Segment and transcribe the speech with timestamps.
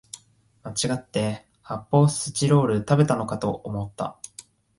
[0.63, 4.17] まちがって発泡スチロール食べたのかと思った